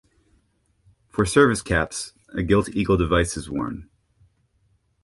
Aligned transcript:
For 1.09 1.27
service 1.27 1.61
caps, 1.61 2.13
a 2.33 2.41
gilt 2.41 2.69
eagle 2.69 2.97
device 2.97 3.37
is 3.37 3.51
worn. 3.51 3.87